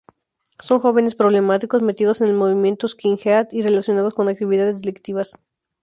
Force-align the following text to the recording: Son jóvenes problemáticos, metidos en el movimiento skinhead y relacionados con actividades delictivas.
Son 0.59 0.79
jóvenes 0.79 1.13
problemáticos, 1.13 1.83
metidos 1.83 2.21
en 2.21 2.27
el 2.29 2.33
movimiento 2.33 2.87
skinhead 2.87 3.49
y 3.51 3.61
relacionados 3.61 4.15
con 4.15 4.29
actividades 4.29 4.81
delictivas. 4.81 5.35